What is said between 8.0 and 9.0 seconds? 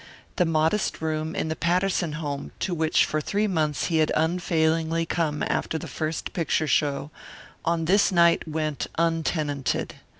night went